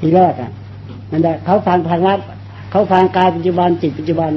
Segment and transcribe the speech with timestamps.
[0.00, 0.50] ทีแรกอะ
[1.10, 2.20] นั่นแหละเขาฟังทางลัด
[2.70, 4.32] เขาฟังกายปัจจุบันจิตปัจจุบัน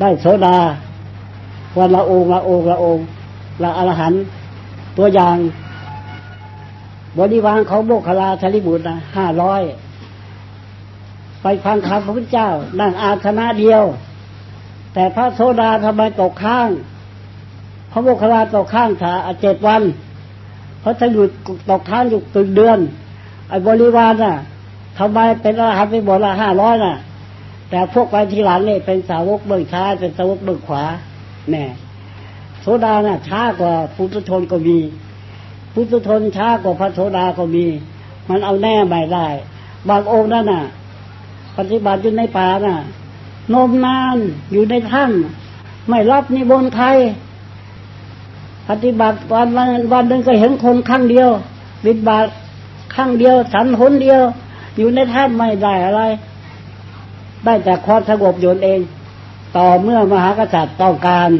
[0.00, 0.56] ได้โสดา
[1.78, 2.98] วันละองละองละอง
[3.62, 4.14] ละอรหัน
[4.98, 5.36] ตัวอย่าง
[7.18, 9.62] บริวารเขาโมคคลาธริบุตรนะห้าร้อย
[11.42, 12.48] ไปฟังคำพระพุทธเจ้า
[12.80, 13.82] นั่งอาสนะเดียว
[14.94, 16.68] แต่พระโสดาทำไมตกข้าง
[17.90, 19.12] พระโมคคลลาตกข้างถา
[19.42, 19.82] เจ็ดวัน
[20.80, 21.24] เพราะถ้าอยู่
[21.70, 22.78] ตกข้างอยู่ตึงเดือน
[23.48, 24.34] ไอ้บริวารน่ะ
[25.00, 26.96] ทำไมเป็นอรหันต์ไปหมดละห้าร้อยน่ะ
[27.70, 30.82] แต่พวกไปทีหลังนี่เป็นสาวกเบื้องช้ายเป็นสาวกเบื้องขวา
[31.50, 31.64] แน่
[32.60, 34.78] โสดาน่ะช้ากว่าพุทธชนก็มี
[35.74, 37.66] พุทธชนช้ากว่าพระโสดาก็มี
[38.28, 39.26] มันเอาแน่ไม่ได้
[39.88, 40.62] บางองค์นั่นน่ะ
[41.56, 42.76] ปฏิบัติอยู่ในป่าน่ะ
[43.54, 44.16] นมนาน
[44.52, 46.86] อยู่ในถ้ำไม่รับนิบนต์ใคร
[48.68, 51.30] ปฏิบัติวันวันวันหนึ่งก็เห็นคนครั้งเดียว
[51.84, 52.26] บิดบาท
[52.94, 54.22] ครั้งเดียวฉันหนเดียว
[54.80, 56.02] อยู่ในถ้ำไม่ได้อะไร
[57.44, 58.80] ได้แต่ความสงบโยนเอง
[59.56, 61.30] ต่อเมื่อมหากษัตริย์ต้องการ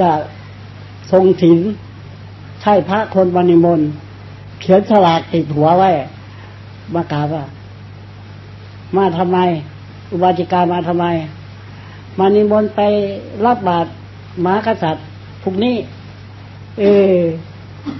[0.00, 0.10] จะ
[1.12, 1.58] ทรงถิน
[2.62, 3.80] ใช่พระคนวันิมน
[4.60, 5.90] เขียนฉลากติดหัวไว้
[6.94, 7.44] มากราบว่า
[8.96, 9.38] มาทำไม
[10.12, 11.06] อุบาจิกามาทำไม
[12.18, 12.80] มานิมนต์ไป
[13.44, 13.90] รับบาตร
[14.44, 15.04] มหากษัตริย์
[15.42, 15.76] พรุ่งนี้
[16.78, 17.14] เออ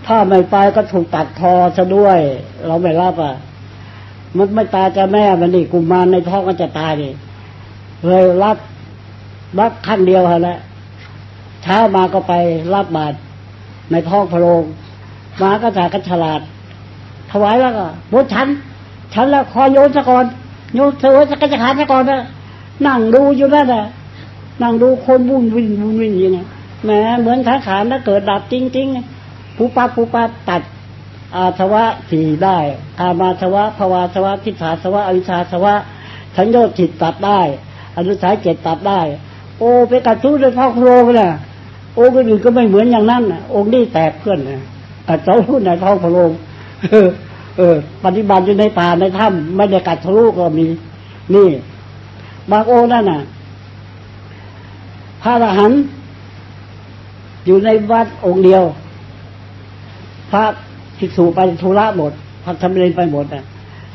[0.06, 2.18] ถ้าไม่ไปก็ถูกตัดคอซะด้วย
[2.66, 3.34] เราไม่รับอะ
[4.36, 7.08] มันไม่ตายจะแม่มันนี่กุมารในท้องก็จะตายดิ
[8.06, 8.56] เลยรับ
[9.58, 10.58] รับขั้นเดียวฮะแล้ว
[11.62, 12.32] เช้ามาก็ไป
[12.74, 13.16] รับบาตร
[13.90, 14.62] ในท้องพระโรง
[15.40, 16.40] มากษัตริย์ก็ฉลาด
[17.30, 18.48] ถวายแล้วก็บดฉัน
[19.12, 20.24] ฉันแล้วคอยโยนซะก่อน
[20.74, 22.20] โยนเสือสกัจขาซะก่อนนะ
[22.86, 23.84] นั่งดูอยู่นั่นน่ะ
[24.62, 26.44] นั่งดูคนวุ่นวิ่นวุ่นวิ่นอย่างเงี้
[26.84, 26.90] แหม
[27.20, 30.62] เหมือนขาขานถ้าเกิดดับจริงๆผู้ปัดผู้ปัดตัด
[31.36, 32.58] อาสวะสี่ได้
[33.00, 35.74] อามาสวะภาวาสวะทิฏฐาสวะอวิชชาสวะ
[36.36, 37.40] สัญญาจิตตัดได้
[37.96, 39.00] อนุสัยเจตตัดได้
[39.58, 41.30] โอ้ไปกัดทุ้ในพ่อโครงเลย
[41.94, 44.60] โอ้คนอื่นก็ไม่เหมือนอย่างนั้นนะองค์นี้แตกเพื่อนนะ
[45.08, 46.30] กัดเจ้าทุ้ในท้องพระโรง
[46.90, 47.08] เออ
[47.56, 47.74] เออ
[48.04, 50.66] ปฏิบัติอยู่ในป่าในถ้ำไม่ได้กัดทะลุก็มี
[51.34, 51.48] นี่
[52.50, 53.20] บางโองค์นั่นน่ะ
[55.22, 55.80] พระอรหันต์
[57.46, 58.62] อยู่ในวัดองค์เดียว
[60.30, 60.44] พระ
[60.98, 62.12] ภิกษุไปธุระหมด
[62.44, 63.42] พระธรรมเรนไปหมดอะ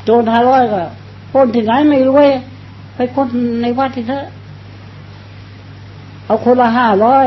[0.04, 0.82] โจรห้าร้อยก็
[1.32, 2.32] พ้นที่ไหนไม่รู้เว้ย
[2.94, 3.28] ไปพ้น
[3.62, 4.24] ในวัดที่เถอะ
[6.26, 7.26] เอาคนละห้าร้อย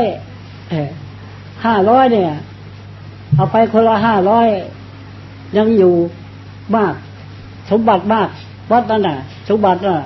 [1.64, 2.30] ห้าร้อยเนี่ย
[3.36, 4.46] เอาไปคนละห้าร้อย
[5.56, 5.94] ยังอยู่
[6.76, 6.94] มาก
[7.70, 8.28] สมบัติมาก
[8.72, 9.16] วัดนั่นน่ะ
[9.48, 9.96] สมบัติน่ะ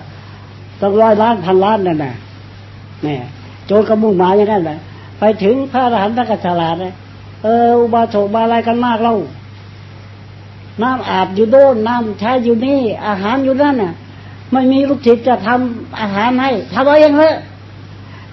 [0.80, 2.12] ต้องร้อยล้านพันล้านนั่นน่ะ
[3.06, 3.16] นี่
[3.66, 4.78] โจรกระมุ่งหมายอย่างนั้นแหละ
[5.18, 6.92] ไปถึงพระอรหันต์ตะกฉลาดเลย
[7.42, 9.14] เออ อุบาสกบาอะไรกันมากเล่า
[10.82, 13.92] น้ำอาบอยู่โดนน้ำใช้อยู่นี่ อาหารอยู่นั่นน่ะ
[14.52, 17.34] ไม่มีลูกศิษย์จะทำอาหารให้ทำเอาเองเลย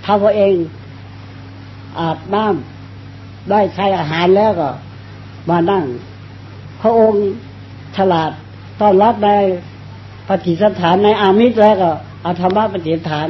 [0.06, 0.56] ทำเอาเอง
[2.00, 4.70] อาบน้ำได้ใช้อาหารแล้วก็
[5.50, 5.84] มานั่ง
[6.82, 7.22] พระองค์
[7.98, 8.32] ฉลาด
[8.82, 9.30] ต้อนรับใน
[10.28, 13.28] ปฏิสถานในอามิตรแล้วก็เอาธรรมะปฏิสถาน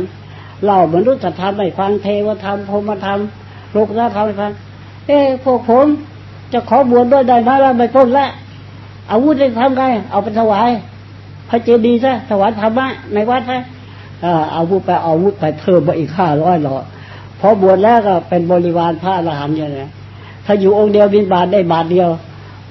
[0.63, 3.19] เล่ามนุษยธรรมให้ฟังเทวธรรมพรหมธรรม
[3.71, 4.51] โลกธรรมให้ฟัง
[5.07, 5.87] เอ้พวกผม
[6.53, 8.27] จะขอบวชด้วยได้ไหมล่ะไม่พ้นละ
[9.11, 10.69] อาวุธได้ทำไงเอาไปถวาย
[11.49, 13.59] พระเจดีย์ซะถวายธรรมะในวัดซะ
[14.53, 16.75] เอาวุธไปเอาวุธไปเพิ่มมาอีกห้าร้อยหรอ
[17.39, 19.87] พอบวชแล้วก็เป็นบริวารพระอรหันต์อย่างนี้
[20.45, 22.09] ถ้าอยู่องค์เดียวบินบาทได้บาทเดียว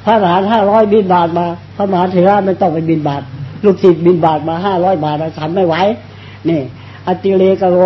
[0.05, 3.23] พระอรหันต์ห้าร้อยบินบาทมา พระมหาเถระไม่ต้องไปบินบาท
[3.65, 5.75] ลูกศิษย์บินบาทมาห้าร้อยบาทฉันไม่ไหว
[6.49, 6.61] นี่
[7.07, 7.83] อติเลกโร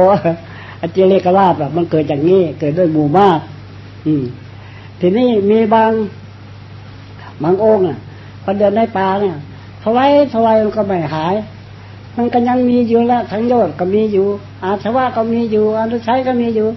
[0.82, 3.38] อติเลกราบมันเกิดอย่างนี้ เกิดด้วยหมู่มาก
[4.06, 4.24] อืม
[5.00, 5.90] ทีนี้มีบาง
[7.42, 7.98] บางองค์อะ
[8.42, 9.36] พอเดินในป่าเนี่ย
[9.82, 11.34] ถวายถวายมันก็ไม่หาย
[12.16, 14.26] มันก็ยังมีอยู่ละทั้งโยชน์ก็มีอยู่
[14.64, 16.68] อาสวะก็มีอยู่อนุชัยก็มีอยู่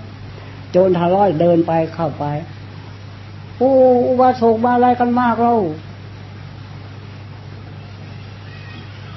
[0.71, 2.23] โจรทาร้อยเดินไปเข้าไป
[3.57, 3.71] โอ้
[4.09, 5.53] อุบาสกมาอะไรกันมากเรา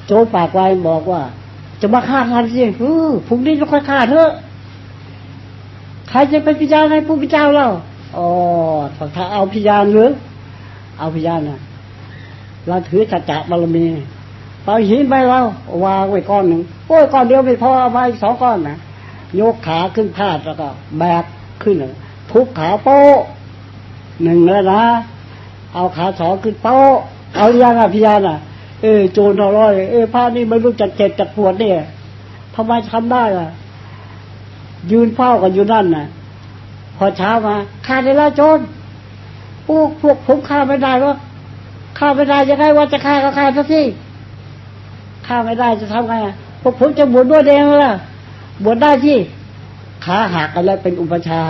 [0.06, 1.22] โจรปากไวบอกว่า
[1.80, 4.30] จะมาฆ่ากันสิเออพรุ่งนี้จะค่อยฆ่าเถอะ
[6.08, 7.66] ใครจะเป็นพิจารณาผู้พิจารณาเรา
[8.16, 8.26] อ๋อ
[9.16, 10.10] ถ้าเอาพิจารณาหรือ
[10.98, 11.54] เอาพิจารณา
[12.68, 13.86] เราถือจัจจะบารมี
[14.64, 15.40] เอาหินไปเรา
[15.84, 18.76] วางไว้ก้อนหนึ่งโอ้ยก้อนเดียวไม่พอเอาไปสองก้อนนะ
[19.40, 20.68] ยกขาขึ้นพาดแล้วก็
[20.98, 21.24] แบก
[21.62, 21.76] ขึ้น
[22.30, 23.18] ทุบขาโป๊ะ
[24.22, 24.82] หนึ่งแล้วนะ
[25.74, 26.94] เอาขาสองขึ้นโป๊ะ
[27.36, 28.34] เอาอย่างอะพิจารณา
[28.82, 31.74] เออโจรร้อยเออผ้านี่ไม่รู้จักเจ็บจักปวดเนี่ย
[32.54, 33.48] ทำไมทำได้ล่ะ
[34.90, 36.06] ยืนเฝ้ากันอยู่นั่นน่ะ
[36.96, 37.54] พอเช้ามา
[37.86, 38.58] ฆ่าได้ละโจร
[39.66, 41.14] พวกพวกผมฆ่าไม่ได้วะ
[41.98, 43.82] ฆ่าไม่ได้จะไงว่าจะฆ่าก็ฆ่าซะสิ
[45.26, 46.14] ถ้าไม่ได้จะทำไง
[46.62, 47.94] พวกผมจะบวชด้วยเองล่ะ
[48.64, 49.18] บวชได้ที่
[50.04, 51.40] ขาหักแล้วเป็นอุปชา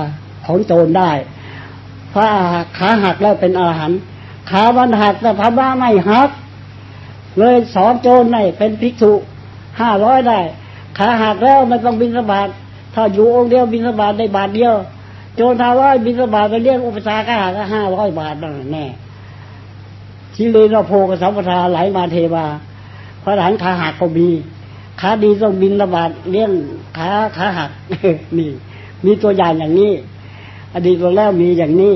[0.47, 1.11] ของโจรได้
[2.13, 2.27] พระ
[2.79, 3.91] ขาหักแล้วเป็นอาหาร
[4.51, 6.31] ขาวันหักแต่พระบ้าไม่หัก
[7.39, 9.13] เลยสอนโจรในเป็นภิกษุ
[9.81, 10.41] ห้าร้อยได้
[10.99, 12.49] ขาหักแล้วไม่ต้องบินสบาท
[12.95, 14.75] ถ้าอยู่องค์เดียวบินสบาทได้บาทเดียว
[15.37, 18.87] โจรห้าร้อยบินสบาทไปเรียกอุปชาก็หักห้าร้อยบาทนั่นแน่
[20.41, 22.47] ที่เลยเราโพกสัมปทาไหลมาเทวา
[23.23, 24.29] พระหลานขาหักก็มี
[25.01, 26.51] ขาดีต้องบินระบาดเลี้ยง
[26.97, 27.71] ขาขาหัก
[28.39, 28.51] นี่
[29.05, 29.93] มีตัวอย่างอย่างนี้
[30.75, 31.95] อดีตมาแล้วมีอย่างนี้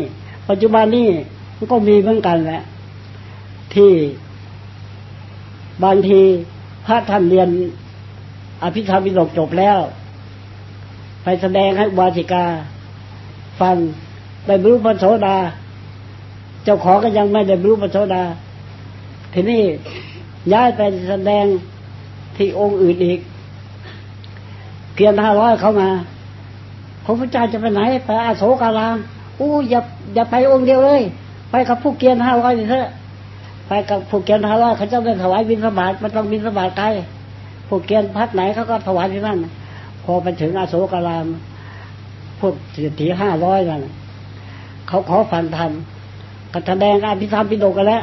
[0.49, 1.09] ปัจจุบันนี้
[1.56, 2.62] มันก็มีเหมือนกันแหละ
[3.75, 3.93] ที่
[5.85, 6.21] บางที
[6.87, 7.49] พระท่านเรียน
[8.62, 9.79] อภิธรรมวิโรกจบแล้ว
[11.23, 12.44] ไปแสดงให้วาสิกา
[13.61, 13.77] ฟัง
[14.44, 15.37] ไปบรรลุพระโสดา
[16.64, 18.25] เจ้าของก็ยังไม่ได้รรลุพระโสดา
[19.32, 19.62] ทีนี้
[20.53, 21.44] ย้ายไปแสดง
[22.37, 23.20] ที่องค์อื่นอีก
[24.94, 25.88] เกียนห้าร้อยเข้ามา
[27.05, 28.97] พระพุทธเจ้าจะไปไหนไปอาโศการาม
[29.41, 29.81] อู้อย่า
[30.14, 31.03] อย่าไปองค์เดียวเลย
[31.50, 32.88] ไปกับผู้เกียนห้าร้อยเถอะ
[33.69, 36.87] ไปกับผู้เกียนห้าร้อยเขาจะไปถวายบิณฑบาตมันต้องบิณฑบาตไกล
[37.69, 39.38] ผู้เกียนพักไหนเขาก็ถวายที่นั่น
[40.05, 41.26] พอไปถึงอาโศการาม
[42.41, 43.82] พวกเศรษฐีห้าร้อยนั่น
[44.88, 45.73] เขาขอฟังธรรม
[46.52, 48.02] ก็แสดงอภิธรรมปิฎกกันแล้ว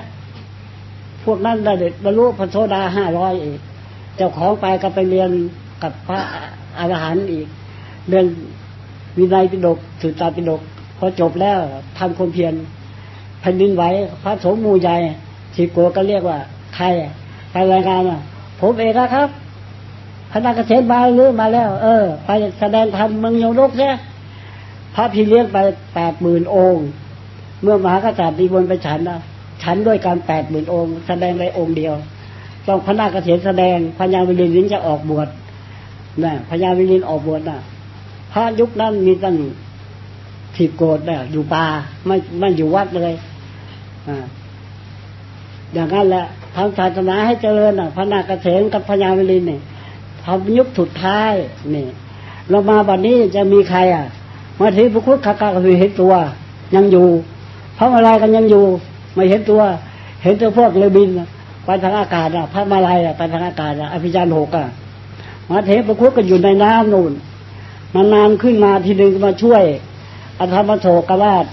[1.24, 1.74] พวกนั้นได้
[2.04, 3.60] บรรลุพระโสดาห้าร้อยอีก
[4.18, 5.30] เจ้าของไปก็ไปเรียน
[5.84, 6.20] กับพระ
[6.78, 7.48] อรหันต์อีก
[8.10, 8.26] เรียน
[9.18, 10.62] วินัยปิฎกสุตตาปิฎก
[10.98, 11.60] พอจบแล้ว
[11.98, 12.54] ทำคนเพียร
[13.42, 13.84] แผ่นดินไหว
[14.24, 14.96] พระโสมูใหญ่
[15.56, 16.38] สีโกก็เรียกว่า
[16.76, 16.86] ใคร
[17.52, 18.20] ไปรายงานอะ
[18.60, 19.30] ผมเองนะครับ
[20.32, 22.30] พระนาคเษนมาหรือมาแล้ว เออ ไป
[22.60, 23.96] แสดงธรรมเมืองโยนกเนี่ย
[24.96, 25.58] พระพี่เลี้ยงไป
[25.96, 26.86] แปดหมื่นองค์
[27.62, 29.20] เมื่อมหากษัตริย์ดีบนไปฉันนะ
[29.64, 31.94] ฉันด้วยการแปดหมื่นองค์ แสดงในองค์เดียว
[32.68, 35.28] ต้องพระนาคเษนแสดงพญาวิรินจะออกบวช
[36.24, 37.58] นะพญาวิรินออกบวชนะ
[38.32, 39.36] พระยุคนั้นมีตั้ง
[40.58, 41.66] สิบโกดเนี่ยอยู่ป่า
[42.06, 43.14] ไม่ไม่อยู่วัดเลย
[44.08, 44.26] อ่า
[45.74, 49.62] อย่างนั้นแหละทำศาสนาให้เจริญอะพระนาคเษนกับพญาวิรินเนี่ย
[50.26, 51.34] ทำยุคสุดท้าย
[51.76, 51.88] นี่
[52.50, 54.06] เรามาบัดนนี้จะมีใครอะ
[54.60, 56.14] มาทีพระคุขากาคือเห็นตัว
[56.76, 57.08] ยังอยู่
[57.80, 58.66] พระมาลายกันยังอยู่
[59.16, 59.62] ไม่เห็นตัว
[60.24, 61.10] เห็นตัวพวกเลบิน
[61.66, 64.68] ไปทางอากาศอะพระมาลายอะไปทางอากาศอะอภิจารหกอะ
[65.50, 67.14] มาเทพพระคุดก็อยู่ในน้ำนู่น
[68.14, 69.64] นานขึ้นมาทีหนึ่งมาช่วย
[70.40, 71.46] อธรรมโศกราช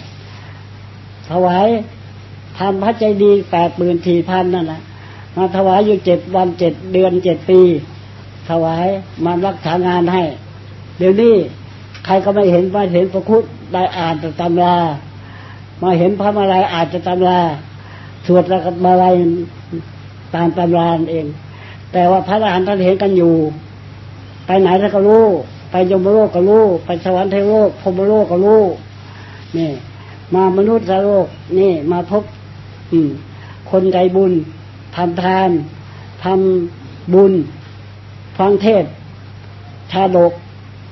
[1.30, 1.66] ถวาย
[2.58, 4.80] ทำพระใจดีแปดหมื่นสี่พันนั่นแหละ
[5.36, 7.60] มาถวายอยู่เจ็ดวันเจ็ดเดือนเจ็ดปี
[8.50, 8.86] ถวาย
[9.24, 10.22] มารักษางานให้
[10.98, 11.34] เดี๋ยวนี้
[12.04, 13.42] ใครก็ไม่เห็นมาเห็นพระคุด
[13.72, 14.76] ได้อ่านแต่ตำรา
[15.82, 17.40] มาเห็นพระมาลายอานแต่ตำรา
[18.26, 19.14] สวดแล้วก็มาลาย
[20.34, 21.26] ตามตำราเอง
[21.92, 23.34] แต่ว่าพระอรหันต์ท่านเห็นกันอยู่
[24.46, 25.24] ไปไหนท่านก็รู้
[25.70, 28.62] ไปยมโลกก็รู้ไปสวรรค์เทวโลกพรมโลกก็รู้
[29.56, 29.70] นี่
[30.34, 31.26] มามนุษย์โลก
[31.58, 32.22] นี่ มาพบ
[32.92, 33.10] อืม
[33.70, 34.32] คนใจบุญ
[34.96, 35.50] ทำทาน
[36.24, 37.32] ทำบุญ
[38.38, 38.84] ฟังเทศ
[39.92, 40.32] ชาดก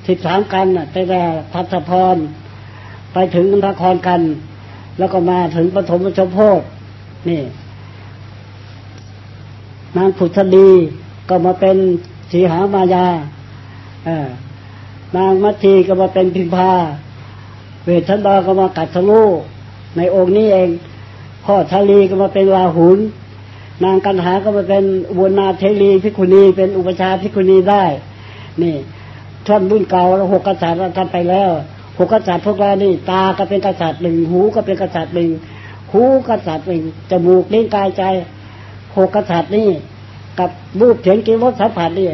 [0.07, 1.21] สิบสามกันไปแต่
[1.53, 2.15] พัทพร
[3.13, 4.21] ไปถึงนครกัน
[4.97, 6.61] แล้วก็มาถึงปฐมชมโพธ
[7.29, 7.41] นี่
[9.97, 10.69] นางผุทดี
[11.29, 11.77] ก็มาเป็น
[12.31, 13.07] สีหามายา
[14.05, 14.29] เออ
[15.17, 16.71] นางมัทีก็มาเป็นพิมพา
[17.83, 19.23] เวทันดาก็มากัดทะลุ
[19.97, 20.69] ในองค์นี้เอง
[21.45, 22.99] พ่อชาลีก็มาเป็นลาหุน
[23.83, 27.83] นางกัณหาก็มาเป็นอุบลวรรณาเถรีภิกษุณีเป็นอุปัชฌาย์ภิกษุณีได้
[28.61, 28.75] นี่
[29.47, 31.51] ท่านรุ่นเก่าแล้วหกกษัตริย์ท่านไปแล้ว
[31.97, 35.29] หกกษัตริย์พวกเรานี่ตาก็เป็นกษัตริย์หนึ่งหูก็เป็นกษัตริย์หนึ่ง
[35.91, 38.03] หูกษัตริย์หนึ่งจมูกลิ้นกายใจ
[38.95, 39.69] หกกษัตริย์นี่
[40.39, 40.49] กับ
[40.81, 42.07] รูปเสียงกิริยสัมผัสนี่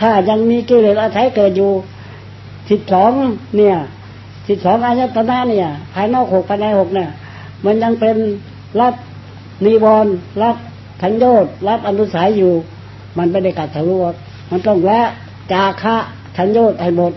[0.00, 1.70] ถ้ายังมีกิเลสอาศัยเกิดอยู่
[2.70, 3.12] สิบสอง
[3.56, 3.76] เนี่ย
[4.48, 7.08] สิบสองอายตนะเนี่ย ภายนอกหกภายในหกเนี่ย
[7.64, 8.16] มันยังเป็น
[8.80, 8.94] รับ
[9.64, 10.56] นิวรณ์รับ
[11.02, 12.52] ขันโยดรับอนุสัยอยู่
[13.18, 13.96] มันไม่ได้กัดทะลุ
[14.50, 15.00] มันต้องละ
[15.52, 15.96] จาคะ
[16.36, 17.12] ขันโยดให้หมด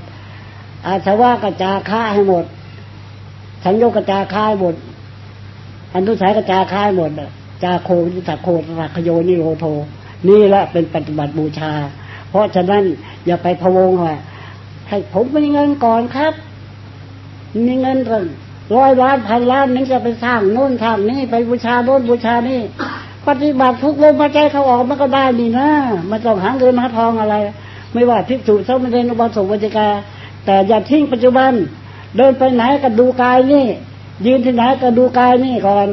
[0.85, 2.45] อาสวะกระจาค่าให้หมด
[3.63, 4.75] ขันโยกระจาค่าให้หมด
[5.95, 7.11] อนุสัยกระจาค่าให้หมด
[7.63, 8.47] จาโควิสักโค
[8.79, 9.65] สักโยนิโรโท
[10.27, 11.71] นี่แหละเป็นปฏิบัติบูชา
[12.29, 12.83] เพราะฉะนั้น
[13.25, 14.13] อย่าไปพะวงว่า
[14.89, 16.33] ให้ผมมีเงินก่อนครับ
[17.67, 17.97] มีเงิน
[18.75, 22.61] ร้อยล้านพันล้านนึงจะไปสร้างโน่นทางนี้ไปบูชาโน่นบูชานี่
[23.27, 25.69] ปฏิบัติทุกลมหายใจเขาออกมันก็ได้นี่นะ
[26.09, 27.35] มันต้องหาเงินหาทองอะไร
[27.93, 29.87] ไม่ว่าทิพจุสมเด็จอุบาสกวัจกา
[30.47, 31.51] แต่อย่าทิ้งปัจจุบัน
[32.17, 33.65] เดินไปไหนก็ดูกายนี่
[34.25, 35.87] ยืนที่ไหนก็ดูกายนี่ก่อน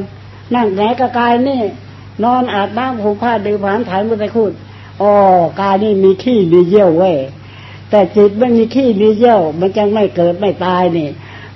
[0.55, 1.61] นั่งไหนก็กายนี่
[2.23, 4.51] นอนอาบน้ำห่มผ้าดื่มอาหารถ่ายมือไปคูด
[5.01, 5.11] อ๋อ
[5.61, 7.15] กายนี่มีขี้มีเยี่ยวเว้ย
[7.89, 11.09] แต่จิตไม่มีขี้มีเยี่ยว มันจะไม่เกิดไม่ตายนี่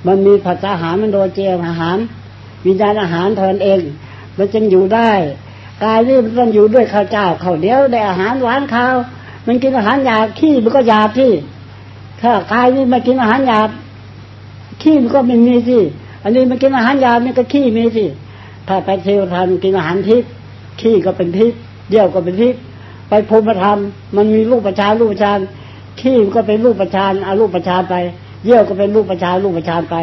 [0.05, 1.97] มันมีภาษาอาหารมันโดนเจียอาหาร
[2.65, 3.79] วิญญาณอาหารเทนเอง
[4.37, 5.11] มันจึงอยู่ได้
[5.83, 8.95] กายนี่มันต้องอยู่ด้วยข้าวเจ้าข้าวเดียวได้อาหารหวานข้าว
[9.47, 11.31] มันกินอาหารหยาบขี้มันก็หยาบที่
[12.21, 13.69] ถ้ากายนี่มากินอาหารหยาบ
[14.81, 15.77] ขี้มันก็ไม่มีสิ
[16.23, 18.05] อันนี้มันกินอาหารหยาบนี่ก็ขี้มีสิ
[18.67, 20.29] ถ้าไปเทวทันกินอาหารทิพย์
[20.81, 21.59] ขี้ก็เป็นทิพย์
[21.89, 22.59] เยี่ยวก็เป็นทิพย์
[23.09, 23.77] ไปภูมิธรรม
[24.15, 25.39] มันมีรูปประชานรูปประชาน
[26.01, 27.95] ขี้มันก็เป็นรูปประชานอารูปประชานไป
[28.45, 29.95] เยี่ยวก็เป็นรูปประชานรูปประชานไป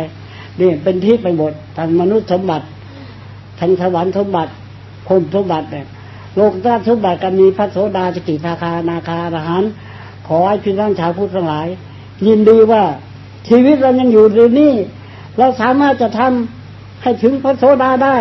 [0.60, 2.66] นี่เป็นทิพย์ไปหมดทางมนุษย์สมบัติ
[3.60, 4.50] ทางสวรรค์สมบัติ
[5.06, 5.86] ภูมิสมบัติเนี่ย
[6.36, 9.64] โลกธาตุสมบัติกันมีพระโสดาสกิทาคานาคาอรหัน
[10.26, 11.68] ขอให้พี่น้องชาวพุทธทั้งหลาย
[12.26, 12.84] ยินดีว่า
[13.48, 14.72] ชีวิตเรายังอยู่ในนี้
[15.38, 18.16] เราสามารถจะทำให้ถึงพระโสดาได้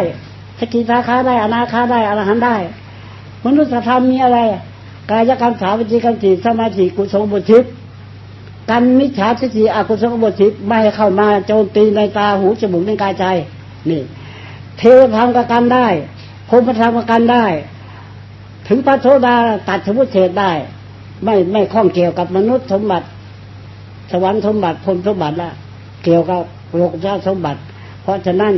[0.59, 2.55] สกิทาคาได้อนาคาได้อรหันได้
[3.45, 4.39] มนุษยธรรมมีอะไร
[5.11, 7.63] กายกรรมสาวิจิกรรมสีสมาธิกุศลบุชิต
[8.69, 13.25] กันมิจฉาทิฏฐิอกุศลบุชิตไม่ให้เข้ามาโจมตีในตาหูจมูกในกายใจ
[13.89, 14.01] นี่
[14.77, 15.87] เทวธรรมกับกันได้
[16.49, 17.45] พรมธรรมกับกันได้
[18.67, 19.35] ถึงพระโสดา
[19.67, 20.51] ตัดสมุทเฉดได้
[21.23, 23.05] ไม่ไม่ข้องเกี่ยวกับมนุษย์สมบัติ
[24.11, 25.51] สวรรค์สมบัติพรมสมบัติละ
[26.03, 26.41] เกี่ยวกับ
[26.75, 27.59] โลกชาติสมบัติ
[28.03, 28.53] เพราะฉะนั้น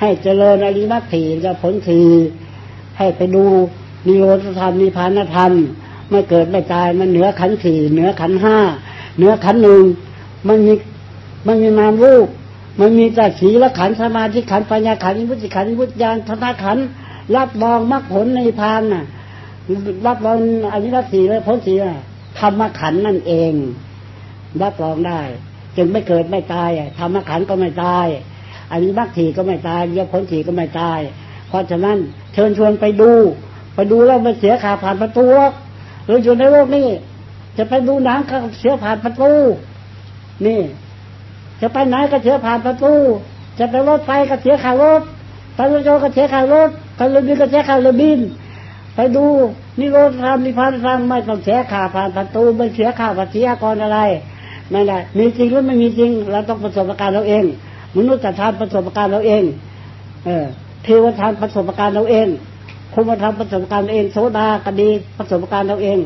[0.00, 2.02] ให้เจริญอริมัตถีจะผลที
[2.98, 3.44] ให้ไปดู
[4.06, 5.52] นิโรธธรรมนิพพานธรรม
[6.10, 8.56] ไม่เกิดไม่ตายมันเหนือขันสี่เหนือขันห้า
[9.16, 9.82] เหนือขันหนึ่ง
[10.48, 10.74] มันมี
[11.46, 12.26] มันมีนามรูป
[12.80, 16.78] มันมีแต่สีละขันสมาธิขันปัญญาขันวุติขันวิมุตติญาณธรรมขัน
[17.36, 19.04] รับรองมรรคผลในพานน่ะ
[20.06, 20.38] รับรอง
[20.72, 21.76] อริมัตถีและผลสี่
[22.38, 23.52] ธรรมขันนั่นเอง
[24.62, 25.20] รับรองได้
[25.76, 28.06] จึงไม่เกิดไม่ตายธรรมขันก็ไม่ตาย
[28.70, 31.00] อันนี้มักถีก็ไม่ตายเยอะผลถีก็ไม่ตาย
[31.48, 31.98] เพราะฉะนั้น
[32.34, 33.12] เชิญชวนไปดู
[33.74, 35.52] ไปดูแล้วมันเสียขาผ่านประตูหรอก
[36.06, 36.88] หรืออยู่ในโลกนี้
[37.56, 39.30] จะไปดูหนังก็เสียผ่านประตู
[40.46, 40.60] นี่
[41.60, 42.92] จะไปไหนก็เสียผ่านประตู
[43.58, 45.02] จะไปรถไฟก็เสียค่ารถ
[45.56, 48.20] ไปรถยนต์ก็เสียค่ารถไปเรือบินก็เสียค่าเรือบิน
[48.96, 49.26] ไปดู
[49.78, 53.98] นิโรธธรรมนิพพานธรรมไม่ต้องเสียค่าผ่านประตูไม่เสียค่าภาษีอากรอะไร
[54.72, 57.44] ไม่ได้ มีจริงหรือไม่มีจริง เราต้องประสบการณ์เราเอง
[57.96, 59.42] มนุษย์จะทำประสบการณ์เราเอง
[60.24, 60.46] เออ
[60.84, 62.28] เทวทานประสบการณ์เราเอง
[62.92, 64.88] ภูมิธรรมประสบการณ์เราเองโสดาก็ดี
[65.18, 65.98] ประสบการณ์เราเอง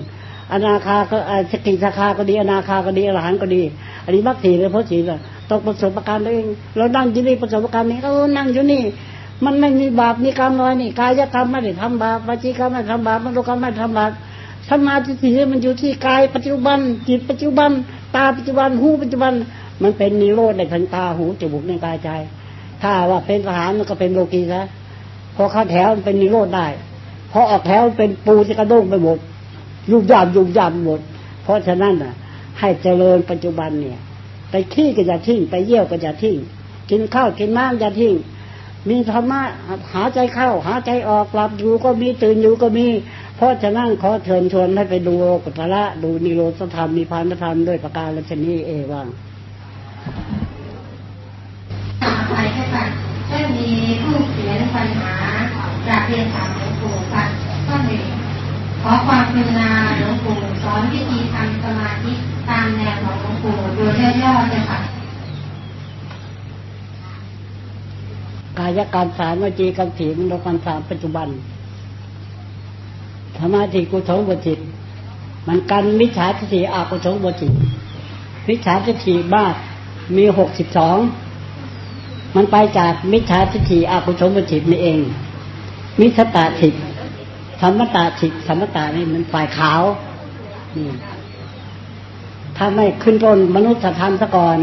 [0.52, 1.16] อนาคาก็
[1.50, 3.62] สกิสาคาก็ดี อนาคาก็ดีอรหันก็ดี
[4.04, 5.18] อันนี้มรรคสีเลยเพราะสีเลย
[5.50, 6.46] ต้องประสบการณ์เราเอง
[6.76, 8.82] เรานั่งอยู่นี่ประสบการณ์นี้เออนั่งอยู่นี่
[9.44, 14.12] มันไม่มีบาปมีกรรมน้อยนี่กายกรรมไม่ได้ทำบาปวจีกรรมไม่ทำบาปมโนกรรมไม่ทำบาป
[14.70, 17.70] สมาธิสีมันอยู่ที่กายปัจจุบันจิตปัจจุบัน
[18.16, 19.32] ตาปัจจุบันหูปัจจุบัน
[19.82, 22.10] มันเป็นนิโรธในทางตาหูจมูกในกายใจ
[22.82, 24.62] ถ้าว่าเป็นทหารมันก็เป็นโลกีซะ
[25.36, 26.66] พอเข้าแถวมันเป็นนิโรธได้
[27.32, 29.18] พอออกแถวเป็นปูจะกระด้งไปหมด
[29.90, 31.00] ยุ่งยามยุ่งยามหมด
[31.42, 32.12] เพราะฉะนั้นอะ
[32.58, 33.98] ให้เจริญปัจจุบันเนี่ย
[34.50, 36.36] ไปขี้ก็อย่าทิ้งไปเยี่ยวก็อย่าทิ้ง
[36.90, 38.14] กินข้าวกินน้ำอย่าทิ้ง
[38.88, 39.42] มีธรรมะ
[39.94, 42.86] หาใจเข้า หาใจออกหลับอยู่ก็มีตื่นอยู่ก็มี
[43.36, 49.06] เพราะฉะนั้นขอเชิญชวนให้ไปดูโลกุตระดูนิโรธธรรมมีพานธรรมด้วยประการละชนีเอวัง
[52.02, 52.84] ต่อไปค่ะ
[53.30, 53.68] ก็มี
[54.02, 55.14] ผู้เขียนปัญหา
[55.88, 57.24] จากเรียนถามหลวงปู่ค่ะ
[57.68, 58.04] ก็หนึ่ง
[58.82, 62.12] ขอความกรุณาหลวงปู่สอนวิธีทำสมาธิ
[62.48, 64.80] ตามแนวของหลวงปู่โดยย่อๆเลยค่ะ
[68.58, 71.28] กายการสารวจีการถีมันเราการสารปัจจุบัน
[73.38, 74.58] สมาธิกุศลบจิต
[75.48, 77.52] มันกันมิจฉาทิฏฐิอากุศลบจิต
[78.48, 79.54] มิจฉาทิฏฐิมาก
[80.16, 80.96] มีหกสิบสอง
[82.36, 84.98] มันไปจากมิจฉาทิฏฐิอากุศลบจิตนี่เอง
[86.00, 86.74] มิสตาทิฏ
[87.60, 89.82] ธรรมตาทิฏธรรมตานี่มันฝ่ายขาว
[90.76, 90.88] นี่
[92.56, 94.58] ถ้าไม่ขึ้นต้นมนุษย์ธรรมซะก่อน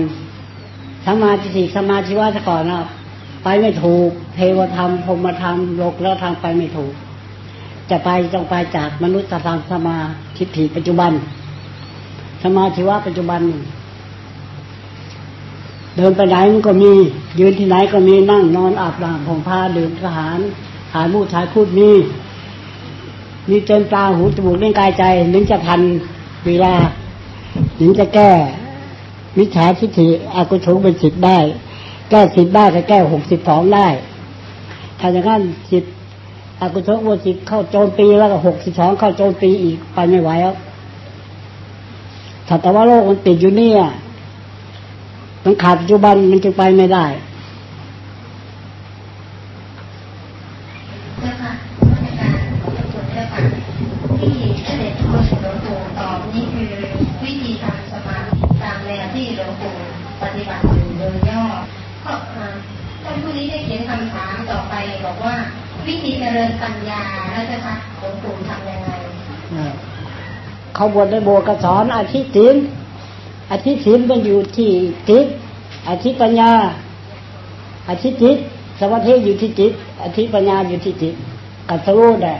[1.08, 2.82] สมาธิสมาธิว่าซะก่อนนะ
[3.44, 6.94] ไปไม่ถูก เทวธรรมพรมธรรมโลกแล้วทางไปไม่ถูก
[7.90, 9.98] จะไปต้องไปจากมนุษย์ธรรมสมา
[10.38, 11.12] ทิฏฐิปัจจุบัน
[12.44, 13.42] สมาธิว่าปัจจุบัน
[15.98, 16.92] เดินไปไหนมันก็มี
[17.40, 20.40] ยืนที่ไหนก็มีนั่งนอนอาบน้ำผมผ้าดื่มทหาร
[20.94, 21.92] หายมูดทายพูดมี
[23.50, 25.82] มีเจนตาหูจมูกเล่นกายใจนึงจะทัน
[26.46, 26.74] เวลา
[27.80, 28.32] ถึงจะแก้
[29.38, 31.38] มิจฉาทิฏฐิอากุศลเป็นสิทธิ์ได้
[32.14, 33.88] แก้สิบได้ก็แก้หกสิบสองได้
[35.00, 35.42] ถ้าอย่างนั้น
[35.72, 35.84] สิบ
[36.60, 40.56] อกุศลวจิตเข้าโจมปีแล้วก็หกสิบสองเข้าโจมปีอีกไปไม่ไหวแล้ว
[42.48, 43.80] ถ้าแต่ว่าโลกมันติดอยู่เนี่ย
[45.44, 47.06] มันขาดปัจจุบันมันจะไปไม่ได้
[66.64, 67.02] ปัญญา
[67.32, 68.90] แล้วจะคะหลวงปู่ทำยังไง
[70.76, 72.56] เขาบวชในโบกสอนอาทิศีล
[73.52, 74.70] อาทิศีลมันอยู่ที่
[75.10, 75.26] จิต
[75.90, 76.52] อาทิปัญญา
[77.90, 78.38] อาทิจิต
[78.80, 79.72] สมาธิอยู่ที่จิต
[80.04, 81.16] อาทิปัญญาอยู่ที่จิต
[81.70, 82.36] กัตรู้ได้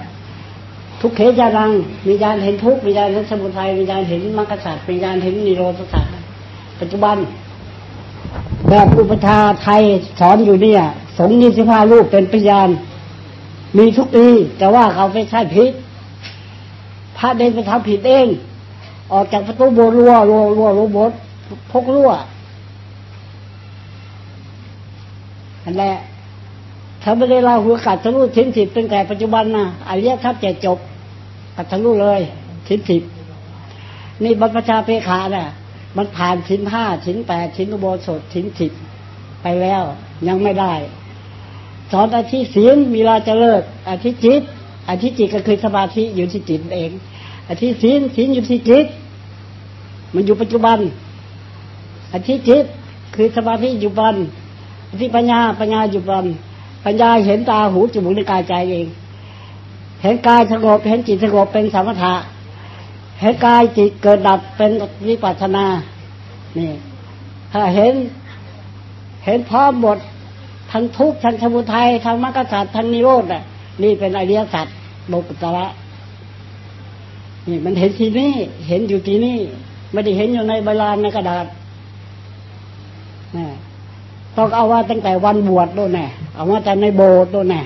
[1.02, 1.72] ทุกเขจารัง
[2.08, 6.12] มีญาณเห็นทุกมีญาณเห็นสมุทัยมีญาณเห็นมรรคศาสตว์มีญาณเห็นนิโรธศาสตว์
[6.80, 7.18] ปัจจุบัน
[8.70, 9.82] แบบอุปชาไทย
[10.20, 10.82] สอนอยู่เนี่ย
[11.18, 12.62] สงฆ์ยี่สิบห้ารูปเป็นพยา
[13.78, 14.26] มีทุกปี
[14.58, 15.72] แต่ว่าเขาไม่ใช่ผิด
[17.18, 18.28] พระเดินไปทำผิดเอง
[19.12, 21.12] ออกจากประตูโบรัวรัวรัวรัวบด
[21.72, 22.12] พกรั่ว
[25.64, 25.96] อันแหละ
[27.02, 30.78] ถ้าไม่ได้ลาหัวกัดทะลุทิ้นสิบเป็นแต่ปัจจุบันนะอริยทัพจะจบ
[31.56, 32.20] กัดทะลุเลย
[32.68, 33.04] ทิ้นสิบ
[34.24, 35.48] นี่บรรพชาเพขาเนี่ย
[35.98, 38.72] มันผ่านทิ้นห้าทิ้นแปดทิ้นอุโบสถทิ้นสิบ
[39.42, 39.82] ไปแล้ว
[40.28, 40.74] ยังไม่ได้
[41.94, 44.42] สอนอาทิศีลมีลาจะเลิกอาทิจิต
[44.90, 46.92] อาทิจิตก็คือสมาธิอยู่ที่จิตเอง
[47.50, 48.86] อาทิศีลศีลอยู่ที่จิต
[50.14, 50.78] มันอยู่ปัจจุบัน
[52.14, 52.66] อาทิจิต
[53.16, 54.16] คือสมาธิอยู่บัน
[54.92, 56.26] อาทิปัญญาปัญญาอยู่บัน
[56.86, 58.88] ปัญญาเห็นตาหูจมูกในกายใจเอง
[60.02, 62.14] เห็นกายสงบเห็นจิตสงบเป็นสมถะ
[63.20, 64.72] เห็นกายจิตเกิดดับเป็น
[65.08, 65.66] วิปัสสนา
[66.58, 66.72] นี่
[67.52, 67.94] ถ้าเห็น
[69.26, 69.98] เห็นพร้อมหมด
[70.74, 73.44] ทั้งทุกข์ทั้งสมุทัยทั้งมรรคสัตว์ทั้งนิโรธอะ
[73.84, 74.68] นี่เป็นอริยสัจ
[75.08, 75.66] โลกุตระ
[77.50, 78.34] นี่มันเห็นที่นี่
[78.68, 79.38] เห็นอยู่ที่นี่
[79.92, 81.46] ไม่ได้เห็นอยู่ในใบลานในกระดาษ
[83.36, 83.46] นี่
[84.38, 87.62] ต้องเอาว่าตั้งแต่วันบวชด้วยแน่เอาว่าแต่ในโบสถ์ด้วยแน่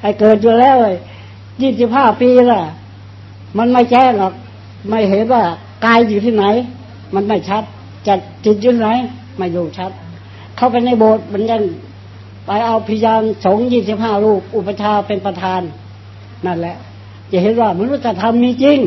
[0.00, 0.76] ไอ้เกิดอยู่แล้ว
[1.62, 2.60] ยี่สิบห้าปีละ
[3.58, 4.34] มันไม่แจ้งหรอก
[4.90, 5.42] ไม่เห็นว่า
[5.84, 6.44] กายอยู่ที่ไหน
[7.14, 7.62] มันไม่ชัด
[8.06, 8.88] จะจิตอยู่ไหน
[9.38, 9.90] ไม่รู้ชัด
[10.56, 11.62] เข้าไปในโบสถ์มันยัง
[12.46, 15.60] ไปเอาพิยานสงยี่สิบห้ารูปอุปชาเป็นประธาน
[16.46, 16.76] นั่นแหละ
[17.30, 18.78] จะเห็นว่ามนุษยธรรมมีจริง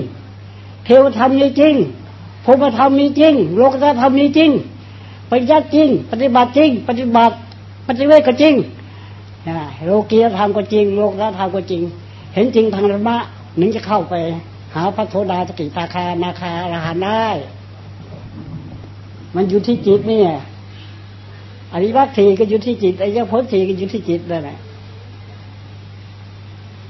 [0.85, 1.75] เทวธรรมมีจริง
[2.45, 4.51] พรหมธรรมมีจริง โลกธรรมมีจริง
[5.31, 7.35] ปฏิบัติจริง ปฏิบัติจริง ปฏิบัติ
[7.87, 8.55] ปฏิเวทก็จริง
[9.85, 11.81] โลกียธรรมก็จริง โลกธรรมก็จริง
[12.33, 13.17] เห็นจริงทางธรรมะ
[13.59, 14.13] นึงจะเข้าไป
[14.73, 17.27] หาพระโสดาสกิตาคานาคาอรหันได้
[19.35, 20.21] มันอยู่ที่จิตนี่
[21.73, 24.57] อริวัตสีก็อยู่ที่จิตไอ้ยพ้นสีก็อยู่ที่จิตนั่นแหละ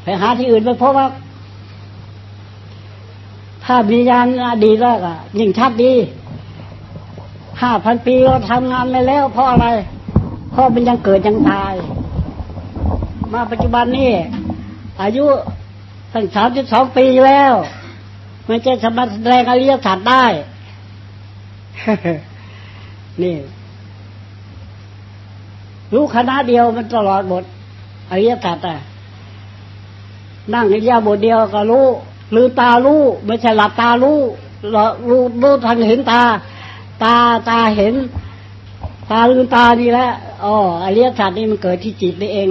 [0.04, 1.06] ไปหาที่อื่นไปเพราะว่า
[3.66, 5.94] ถ้ามียานอดีตแล้วก็ยิ่งชัดดี
[7.62, 9.68] ห้าพันปีเราทำงานไปแล้วเพราะอะไร
[10.52, 11.74] เพราะมันยังเกิดยังตาย
[13.34, 14.12] มาปัจจุบันนี้
[15.02, 15.26] อายุ
[16.14, 17.54] ตั้งสามสิบสองปีแล้ว
[18.48, 20.26] มันจะสามารถแสดงอริยสัจได้
[23.22, 23.36] นี่
[25.94, 27.44] รู้คณะเดียวมันตลอดหมด
[28.10, 28.78] อริยสัจอะ
[30.54, 31.86] นั่งในยาบทเดียวก็รู้
[32.36, 34.20] ลือตารู้ไม่ใช่หลับตารู้
[35.10, 36.22] รู้รู้ทางเห็นตา
[37.04, 37.16] ตา
[37.50, 37.96] ตาเห็น
[39.12, 40.12] ตาลืมตาดีแล้ว
[40.44, 42.50] อ๋ออริยสัจนี่มันเกิดที่จิตได้เอง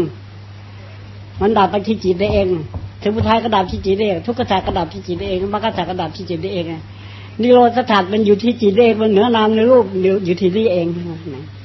[1.40, 2.48] มันดับไปที่จิตได้เอง
[3.02, 6.64] ถึงพุทธายก็ดับที่จิตเอง ทุกขสัจก็ดับที่จิตได้เองมรรคสัจก็ดับที่จิตได้เอง
[7.40, 9.84] นิโรธสัจมันอยู่ที่จิตเองมันเหนือนามในรูป
[10.26, 11.57] อยู่ที่นี่เองพ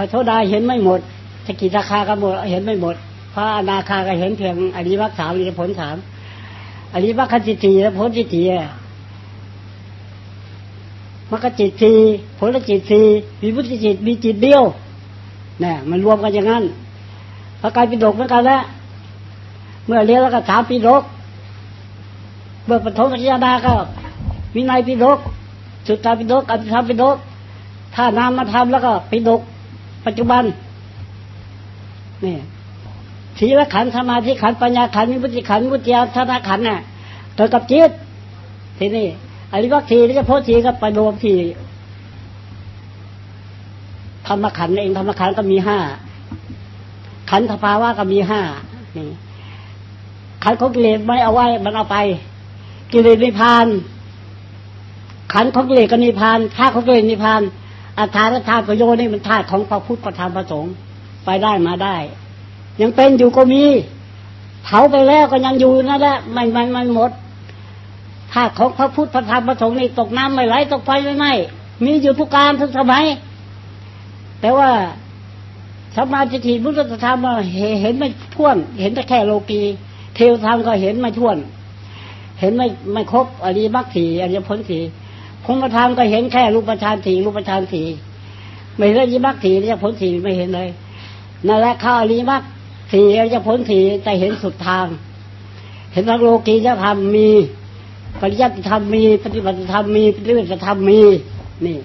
[0.00, 1.00] ระโทดาเห็นไม่หมด
[1.46, 2.94] สกิทาคาก็หมดเห็นไม่หมด
[3.34, 5.96] พระอนาคาก็เห็นเพียงอริมักสามอริผลสาม
[6.94, 8.42] อริมักขจิตีและผลจิตี
[11.30, 11.98] มรรคจิตสี่
[12.38, 13.04] ผลจิตสี่
[13.42, 14.62] มีพุทธจิตมีจิตเดียว
[15.60, 16.64] เนี่ยมันรวมกันอย่างนั้น
[17.60, 18.62] พระกายปิฎกเหมือนกันแล้ว
[19.86, 21.02] เมื่อเรียนแล้วก็ถามปิฎก
[22.66, 23.74] เมื่อปฐมสัญญาดาก็
[24.54, 25.18] วินัยปิฎก
[25.86, 27.16] สุตตาปิฎกอภิธรรมปิฎก
[27.94, 29.40] ถ้านามมาทำแล้วก็ปิฎก
[30.06, 30.44] ปัจจุบัน
[32.24, 32.36] นี่
[33.38, 36.80] ทีละขันสมาธิขันปัญญาขันมิพุติขันมุติยาธนาขันน่ะ
[37.36, 37.90] เกิดกับจิต
[38.78, 39.06] ทีนี้
[39.52, 41.34] อริวัคทีนี่จะโพสีก็ไปรวมที
[44.26, 45.78] ธรรมขันเองธรรมขันก็มีห้า
[47.30, 48.40] ขันธภาวะก็มีห้า
[48.96, 49.08] นี่
[50.44, 51.96] ขันของกิเลสไม่เอาไว้ มันเอาไป
[52.92, 53.66] กิเลสนิพาน
[55.32, 57.40] ขันของกิเลสก็นิพานธาตุของกิเลสนิพาน
[58.00, 60.72] อัฏฐานธาตุประโยชน์นี่มันธาตุของพระพุทธประธรรมประสงค์
[61.24, 61.96] ไปได้มาได้
[62.80, 63.64] ยังเป็นอยู่ก็มี
[64.64, 67.10] เผาไปแล้วก็ยังอยู่นั่นแหละมันมันมันหมด
[68.32, 71.26] ถ้าของพระพุทธพระธรรมพระสงฆ์นี่ตกน้ำไม่ไหลตกไฟไม่ไหม
[71.84, 73.04] มีอยู่ทุกการทุกสมัย
[74.40, 74.70] แต่ว่า
[75.96, 77.26] สมาธิพุทธธรรม
[77.82, 79.62] เห็นไม่พ่วงเห็นแต่แค่โลกี
[80.16, 81.36] เทวธรรมก็เห็นไม่ท่วน
[82.40, 84.78] เห็นไม่ไม่ครบอริมักสีอริยผลสี
[85.44, 87.82] พรหมธรรมก็เห็นแค่รูปฌานสีรูปฌานสี
[88.76, 90.68] ไม่เห็นอริมักสีอริยผลสีไม่เห็นเลย
[91.46, 92.42] นั่นแหละข้าอริมัก
[92.92, 94.86] สีอริยผลสีแต่เห็นสุดทาง
[95.92, 97.28] เห็นว่าโลกียธรรมมี
[98.20, 101.00] ปริยัติธรรมมี ปฏิบัติธรรมมีปฏิบัติธรรมมี
[101.66, 101.78] นี่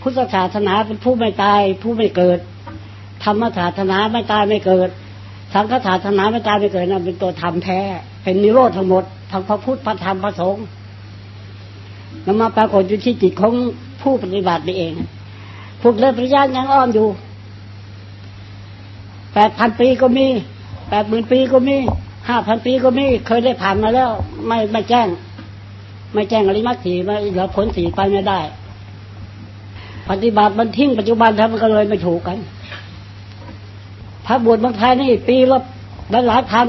[0.00, 2.38] พุทธศาสนาเป็นผู้ไม่ตาย ผู้ไม่เกิด
[3.24, 4.88] ธรรมศาสนาไม่ตายไม่เกิด
[5.54, 7.80] สังฆศาสนาไม่ตายไม่เกิดนั่นเป็นตัวธรรมแท้
[8.22, 10.64] เป็นนิโรธทั้งหมดทั้งพระพุทธพระธรรมพระสงฆ์
[12.24, 13.52] นมาปรากฏอยู่ที่จิตของ
[14.02, 14.94] ผู้ปฏิบัติเอง
[15.82, 17.08] พวกเลิศปริญญายังอ้อมอยู่
[19.34, 20.26] แปดพันปีก็มี
[20.90, 21.76] แปดหมื่นปีก็มี
[22.28, 24.10] ห้าพันปีก็มี เคยได้ผ่านมาแล้ว
[24.46, 25.08] ไม่ไม่แจ้ง
[26.14, 28.40] ไม่แจ้งอริมักสีไม่เหลือผลสีไปไม่ได้
[30.10, 32.38] ปฏิบัติมันทิ้งปัจจุบันทำมันก็เลยไม่ถูกกัน
[34.26, 35.58] พระบวชบางไทยนี่ ปีละ
[36.10, 36.68] หลายหลายพัน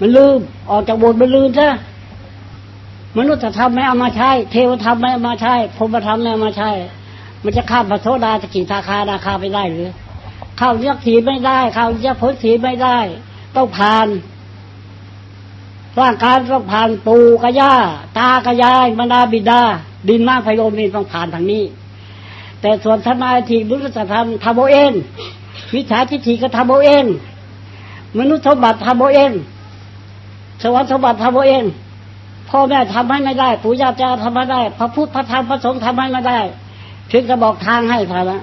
[0.00, 0.38] มันลืม
[0.70, 1.68] ออกจากบวชมันลืมซะ
[3.18, 6.70] มนุษย์ธรรมไม่เอามาใช้ เทวธรรมไม่เอามาใช้พรหมธรรมไม่เอามาใช้
[7.42, 9.90] มันจะข้ามพระโสดาสกิทาคาราคาไปได้หรือ
[10.58, 12.98] เข้ายักษ์สีไม่ได้เข้ายักษ์ผลสีไม่ได้
[13.56, 14.06] ต้องผ่าน
[16.00, 17.74] ร่างกายต้องผ่านปูกระย่า
[18.18, 19.62] ตากระยายมนาบิดา
[20.08, 21.64] ดินน้ำไฟลมนี่ต้องผ่านทางนี้
[22.60, 24.92] แต่ส่วนธรรมาทิบุรุษธรรมทำเอาเอง
[25.74, 27.04] วิชาทิฏฐิก็ทำเอาเอง
[28.18, 29.32] มนุษย์สมบัติทำเอาเอง
[30.62, 31.64] สวรรค์สมบัติทำเอาเอง
[32.50, 36.38] พ่อแม่ทำให้ไม่ได้ปู่ย่าตาทำไม่ได้ พระพุทธพระธรรมพระสงฆ์ทำให้ไม่ได้
[37.08, 38.40] เพียงจะบอกทางให้ทางละ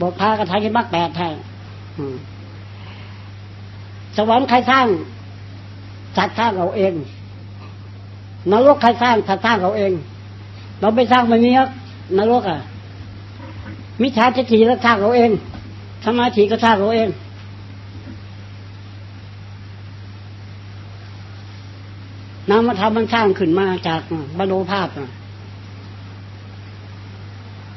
[0.00, 1.34] บอกทากระทายมักแปดทาง
[4.16, 4.86] สวรรค์ใครสร้าง
[6.16, 6.92] สัตว์สร้างเราเอง
[8.52, 9.92] นรกใครสร้างสัตว์สร้างเราเอง
[10.80, 11.54] เราไม่สร้างมันนี้
[12.18, 12.60] นรกอะ
[14.02, 15.30] มิจฉาทิฏฐิแล้วสร้างเราเอง
[16.04, 17.08] สมาธิก็สร้างเราเอง
[22.52, 24.02] นามธรรมมันสร้างขึ้นมาจาก
[24.38, 25.08] บรรโลภาพอะ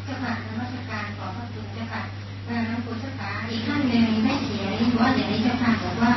[0.05, 2.01] เจ้าค่ะนมัสการขอพระคุณเจ้าค่ะ
[2.49, 6.13] น้ำพุทธาอีกท่านหนึ่งได้เขียนว่าอย่างนี้เจ้าค่ะบอกว่า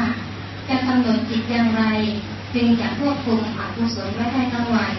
[0.68, 1.82] จะกำหนดจิตอย่างไร
[2.54, 4.92] จึงจะควบคุมอกุศลไว้ได้ทั้งวัน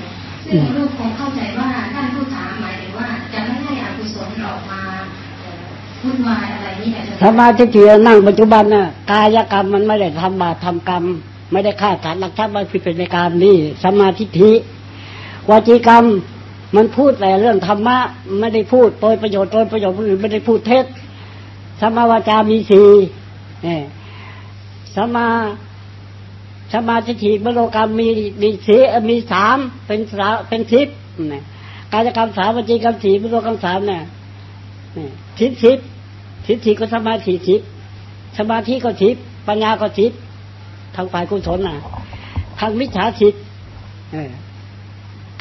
[0.46, 4.82] ซึ่งลูกคงเข้าใจว่าท่านผู้ถามหมายถึงว่าจะไม่ให้อกุศลออกมา
[6.04, 11.04] วุ่นวายอะไรนี่แหละสมาธิที่นั่งปัจจุบันน่ะกายกรรมมันไม่ได้ทำบาปทำกรรม
[11.52, 14.52] ไม่ได้ฆ่าสัตว์ลักทรัพย์มันผิดเป็นในกรรมนี่สมาธิทิ
[15.50, 16.06] วจีกรรม
[16.76, 17.98] มันพูดแต่เรื่องธรรมะ
[18.40, 20.86] ไม่ได้พูดโดยประโยชน์โดยประโยชน์อื่นไม่ได้พูดเท็จ
[21.82, 22.90] สมาวาจามีสี่
[23.64, 23.82] เนี่ย
[24.96, 25.28] สมา
[26.74, 28.08] สมาธิฐิมโนกรรมมี
[28.42, 28.78] มีสี
[29.10, 29.58] มีสาม
[29.88, 30.96] เป็นสาเป็นทิพย์
[31.94, 34.02] กายกรรมสามวจีกรรมสีมโนกรรมสามเนี่ย
[35.40, 35.86] ทิพย์ทิพย์
[36.46, 37.68] ทิพย์ทิก็สมาธิทิพย์
[38.38, 41.78] สมาธิก็ทิพย์ปัญญาก็ทิพย์างฝ่ายกุศลน่ะ
[42.60, 43.42] ทางมิจฉาทิพย์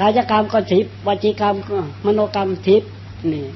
[0.00, 2.88] กายกรรมก็ทิพย์วจีกรรมก็มโนกรรมทิพย์
[3.32, 3.46] นี่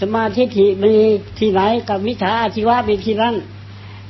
[0.00, 0.92] สมาธิทิมี
[1.38, 3.34] ที่ไหนกับมิจฉาอาชีวะมีที่นั่น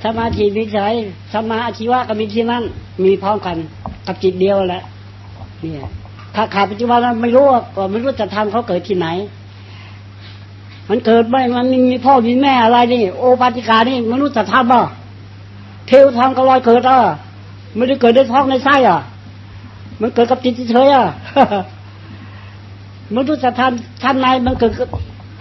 [0.04, 0.94] สมาธิวิสัย
[1.32, 2.64] สมาอาชีวะก็มีที่นั่น
[3.04, 3.56] มีพร้อมกัน
[4.06, 4.82] กับจิตเดียวแหละ
[5.60, 5.86] เนี่ย
[6.34, 9.08] ถ้าขาดปัจจุบันไม่รู้ว่าไม่รู้จะทำเขาเกิดที่ไหน
[10.88, 14.80] มันเกิดไม่มันมีพ่อมีแม่อะไรนี่ โอปาติกานี่มนุษย์จะทำอ่
[15.86, 16.98] เทวทำก็ลอยเกิดอะ
[17.76, 19.00] ไม่ได้เกิดในท้องในไส้อะ
[20.00, 21.06] มันเกิดกับจิตเฉยอะ
[23.14, 24.72] มนุษย์จะทำชั้นในมันเกิด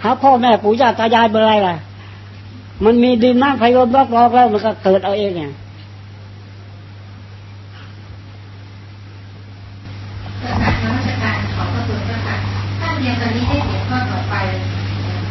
[0.02, 1.74] หาพ่อแม่ปู่ย่าตายายเบอร์อะไรล่ะ
[2.84, 5.46] มันมีดินน้ำไฟลมรอบรอกแล้ว มันก็เกิดเอาเองไงน
[10.94, 12.36] มัสการขอพระคุณเจ้าค่ะ
[12.80, 14.34] ท่านเดียวกันนี้ได้เขียนข้อต่อไป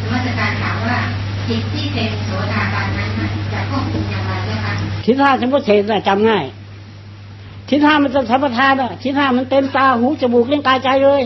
[0.01, 0.97] นมัสการถามว่า
[1.47, 3.09] จิตที่เป็นโสดาบันนั้น
[3.53, 4.73] จะควบคุมอย่างไรเจ้าค่ะ
[5.05, 6.45] ทิฏฐาสมุทเทนจำง่าย
[7.69, 11.21] ทิฏฐามันจะสัมปทานอะทิฏฐามันเต็มตาหูจมูกเลี้ยงกายใจเลย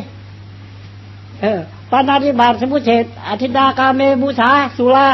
[1.41, 1.59] เออ
[1.91, 5.07] ปานาธิบาตสมุทเทศอธิดากาเมบูชาสุรา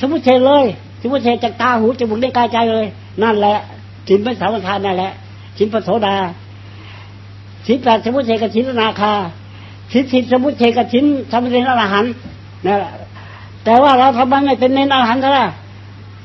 [0.00, 0.64] สมุทเทเลย
[1.00, 2.86] สมุทเทจากตาหูจมูกได้ยงกายใจเลย
[3.22, 3.56] นั่นแหละ
[4.08, 5.12] ชินเป็นสาวทานนั่นแหละ
[5.56, 6.16] ชินปโสดา
[7.66, 9.12] ชินแปดสมุทเทกับชินนาคา
[9.92, 12.12] ชินสิสมุทเทกับชินทำเป็นอรหันต์
[12.66, 12.92] นั่นแหละ
[13.64, 15.44] แต่ว่าเราทำไมไม่เป็นเน้นอรหันต์เท่าไหร่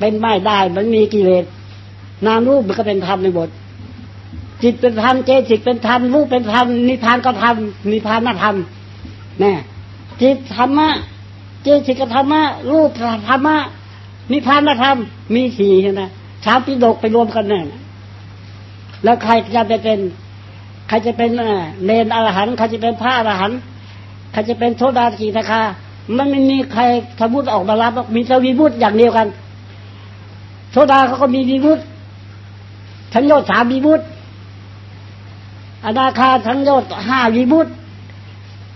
[0.01, 1.45] เป็นไม่ได้ มันมีกิเลส
[2.25, 3.49] นามรูปมันก็เป็นธรรมในบท
[4.63, 7.55] จิตเป็นธรรมเจสิกเป็นธรรมรูปเป็นธรรมนิพพานก็ธรรม
[7.91, 8.55] นิพพานน่าธรรม
[9.39, 9.53] แน่
[10.21, 10.89] จิตธรรมะ
[11.63, 12.89] เจสิกธรรมะรูป
[13.27, 13.57] ธรรมะ
[14.31, 14.97] นิพพานธรรม
[15.35, 16.11] มีสี่นะ
[16.45, 17.65] สามปิฎกไปรวมกันเนี่ย
[19.03, 19.99] แล้วใครจะไปเป็น
[20.87, 21.29] ใครจะเป็น
[21.85, 23.59] เนนอรหันต์ใครจะเป็นพระอรหันต์
[24.31, 25.61] ใครจะเป็นโทดาสีนาคา
[26.17, 26.83] มันไม่มีใคร
[27.19, 29.27] สมุติออกมารับมีสวีบุตรอย่างเดียวกัน
[30.71, 31.83] โทดาเขาก็มีวีบุตร
[33.13, 34.01] สังยชน์สามวิมุต
[35.85, 37.67] อนาคาสังยชน์ห้าวิมุต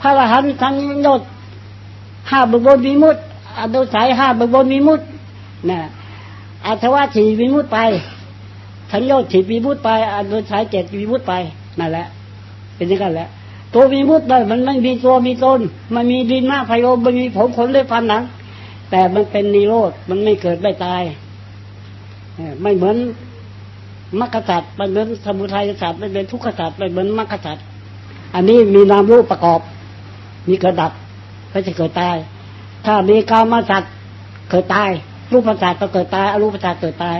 [0.02, 1.28] พระอรหันต์สังยชน์
[2.30, 3.18] ห้าบุบนวิมุต
[3.60, 5.02] อนุสัยห้าบุบนวิมุต
[5.70, 5.80] นะ
[6.66, 7.78] อาสวะสี่วิมุตไป
[8.92, 11.34] สังยชน์สี่วิมุตไปอนุสัยเจ็ดวิมุตไป
[11.80, 12.06] นั่นแหละ
[12.76, 13.28] เป็นอย่างนั้นแหละ
[13.74, 15.60] ตัววิมุตได้มันไม่มีตัวมีตน
[15.96, 18.24] มันมีดินหน้าไฟลมมันมีผมขนเล็บฟันหนัง
[18.90, 21.02] แต่มันเป็นนิโรธมันไม่เกิดไม่ตาย
[22.62, 22.98] ไม่เหมือน
[24.20, 27.64] มรรคสัตว์มันเหมือนสมุทัยสัตว์ไมันเป็นทุกขสัตว์มันเหมือนมรรคสัตว์
[28.36, 29.60] อันนี้มีนามรูปประกอบ
[30.48, 30.92] มีเกิดดับ
[31.52, 32.16] ก็จะเกิดตาย
[32.86, 33.92] ถ้ามีกามาสัตว์
[34.50, 34.90] เกิดตาย
[35.32, 37.18] รูปประสาทก็เกิดตายอรูปประสาทเกิดตาย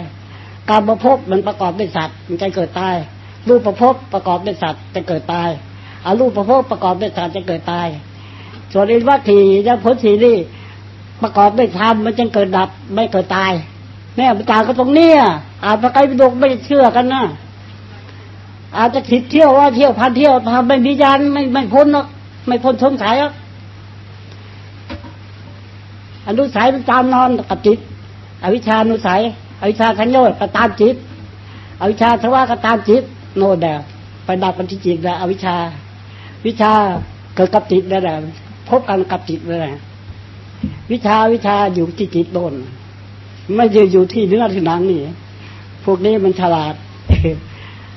[0.70, 2.96] การประพบมันประกอบด้วยสัตว์มันจะเกิดตาย
[3.48, 5.50] รูปประพบประกอบด้วยสัตว์จะเกิดตาย
[6.06, 7.88] อารูปประพบประกอบด้วยสัตว์จะเกิดตาย
[8.74, 10.38] ส่วนอินวัตถีและผลสีนี่
[11.22, 13.54] ประกอบด้วยธรรมมันจึงเกิดดับไม่เกิดตาย
[14.16, 15.18] แม่ประจาก็ตรงเนี้ย
[15.66, 17.24] อาจจะไกลไปดกไม่เชื่อกันนะ
[18.78, 22.08] อาจจะคิดเที่ยวว่าเที่ยวพันเที่ยวทำไม่มียานไม่ไม่พ้นหรอก
[22.48, 23.34] ไม่พ้นทนสายหรอก
[26.28, 27.80] อนุสัยมันตามนอนกับจิต
[28.44, 29.22] อวิชานุสัย
[29.62, 30.96] อวิชาสัญญาก็ตามจิต
[31.82, 33.04] อวิชาสวะก็ตามจิต
[33.38, 33.80] โน่นแดด
[34.26, 35.56] ไปดับกันที่จิตแล้วอวิชา
[36.46, 36.72] วิชา
[37.36, 38.16] เกิดกับจิตแล้วแหละ
[38.70, 39.76] พบกันกับจิตแล้วแหละ
[40.92, 42.54] วิชาวิชาอยู่ที่จิตโดน
[43.56, 45.02] ไม่ได้อยู่ที่เนื้อที่หนังนี่
[45.84, 46.74] พวกนี้มันฉลาด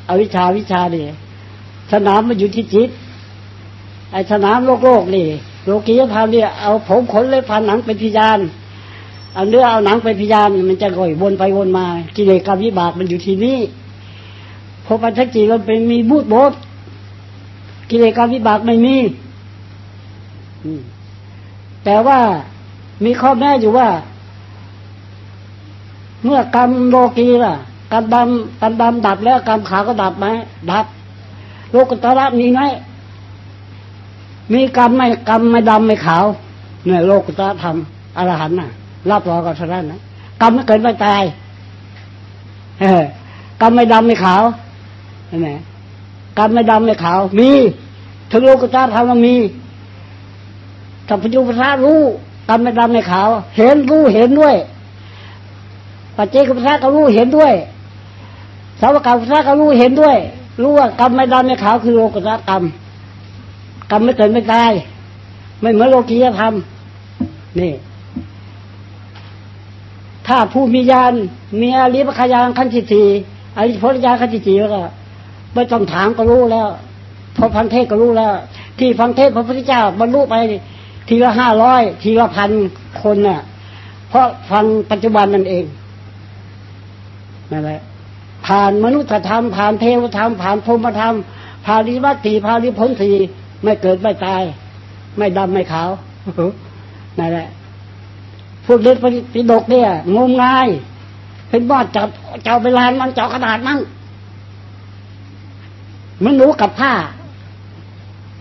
[0.04, 1.02] เอาวิชาวิชาดิ
[1.92, 2.90] สนามมันอยู่ที่จิต
[4.12, 5.26] ไอ้สนามโลกโลกนี่
[5.66, 8.38] โลกียธรรมเนี่ยเอาผมขนเล็บพันหนังเป็นพยาน
[9.34, 13.58] เอาเนื้อเอาหนังเป็นพยานมันจะก่อยวนไปวนมา กิเลสกรรมวิบากมันอยู่ที่นี่
[14.84, 16.52] พอปัญจจีมันเป็นมีบูดโบด
[17.90, 18.96] กิเลสกรรมวิบากไม่มี
[21.84, 22.18] แต่ว่า
[23.04, 23.88] มีข้อแม้อยู่ว่า
[26.24, 27.54] เมื่อกรรมโลกีล่ะ
[27.92, 30.26] กรรมดำกรรมดำดับแล้วกรรมขาวก็ดับไหม
[30.70, 30.86] ดับ
[31.70, 32.60] โลกุตระมีไหม
[34.52, 36.24] มีกรรมไม่กรรมไม่ดำไม่ขาว
[36.84, 37.76] เนี่ยโลกุตระธรรม
[38.16, 38.68] อรหันต์น่ะ
[39.10, 40.00] รับรองกับท่านนะ
[40.42, 41.22] กรรมไม่เกิดไม่ตาย
[42.80, 43.02] เออ
[43.60, 44.42] กรรมไม่ดำไม่ขาว
[45.28, 45.48] เห็นไหม
[46.38, 47.50] กรรมไม่ดำไม่ขาว มี
[48.30, 49.36] ถึงโลกุตระธรรมมี
[51.06, 52.00] ถ้าพยุพระรู้
[52.48, 54.56] กรรมไม่ดำไม่ขาว เห็นรู้เห็นด้วย
[56.18, 57.52] ปัจเจกพุทธะก็รู้เห็นด้วย
[58.80, 60.16] สาวกาพุทธะก็รู้เห็นด้วย
[60.62, 62.62] รู้ว่ากรรมไม่ดำไม่ขาวคือโลกุตกรรม
[63.90, 64.72] กรรมไม่เกิดไม่ตาย
[65.60, 66.52] ไม่เหมือนโลกียธรรม
[67.60, 67.72] นี่
[70.26, 71.12] ถ้าผู้มีญาณ
[71.60, 73.06] มีอริปขยานขันที่สี่
[73.56, 74.82] อริพลญาขันที่สี่แล้วก็
[75.54, 76.68] ไม่ต้องถามก็รู้แล้ว
[77.36, 78.32] พอฟังเทศก็รู้แล้ว
[78.78, 80.34] ที่ฟังเทศพระพุทธเจ้าบรรลุไป
[81.08, 82.50] ทีละห้าร้อยทีละพัน
[83.02, 83.40] คนน่ะ
[84.08, 85.64] เพราะฟังปัจจุบันนั่นเอง
[87.52, 87.80] นั่นแหละ
[88.46, 91.14] ผ่านมนุษยธรรม ผ่านเทวธรรม ผ่านพรหมธรรม
[91.66, 93.10] ผ่านริวัตีผ่านริพ้นสี
[93.62, 94.42] ไม่เกิดไม่ตาย
[95.18, 95.90] ไม่ดำไม่ขาว
[97.18, 97.48] นั่นแหละ
[98.66, 98.96] พวกเด็ก
[99.34, 100.68] ปิดกเนี่ยงมงาย
[101.50, 102.08] เป็นบ้าจับ
[102.44, 103.80] เจ้าไปลานมันเจ้ากระดาษมั่ง
[106.24, 106.92] มันหนูกับผ้า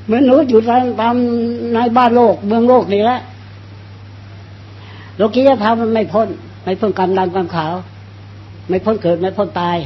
[0.05, 0.59] เหมือนหนูอยู่
[1.01, 1.15] ตาม
[1.73, 3.19] ในบ้านโลก เมืองโลกนี่แหละ
[5.17, 6.27] โลกียธรรมมันไม่พ้น
[6.63, 7.73] ไม่พ้นกรรมดำกรรมขาว
[8.69, 9.77] ไม่พ้นเกิดไม่พ้นตาย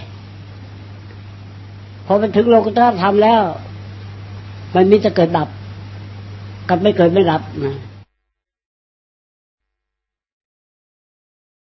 [2.06, 3.41] พอมันถึงโลกุตตรธรรมแล้ว
[4.76, 5.50] มันมีจะเกิดดับ
[6.70, 7.76] กับไม่เกิดไม่ดับนะ